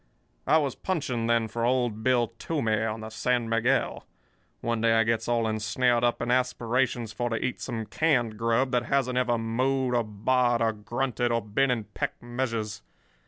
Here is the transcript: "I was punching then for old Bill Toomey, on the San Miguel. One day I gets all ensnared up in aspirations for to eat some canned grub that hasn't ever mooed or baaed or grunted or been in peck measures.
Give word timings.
"I 0.47 0.57
was 0.57 0.73
punching 0.73 1.27
then 1.27 1.47
for 1.47 1.63
old 1.63 2.01
Bill 2.01 2.29
Toomey, 2.39 2.81
on 2.85 3.01
the 3.01 3.11
San 3.11 3.47
Miguel. 3.47 4.07
One 4.61 4.81
day 4.81 4.93
I 4.93 5.03
gets 5.03 5.27
all 5.27 5.47
ensnared 5.47 6.03
up 6.03 6.23
in 6.23 6.31
aspirations 6.31 7.13
for 7.13 7.29
to 7.29 7.35
eat 7.35 7.61
some 7.61 7.85
canned 7.85 8.35
grub 8.35 8.71
that 8.71 8.85
hasn't 8.85 9.19
ever 9.19 9.37
mooed 9.37 9.93
or 9.93 10.03
baaed 10.03 10.59
or 10.59 10.73
grunted 10.73 11.31
or 11.31 11.39
been 11.43 11.69
in 11.69 11.83
peck 11.83 12.19
measures. 12.19 12.81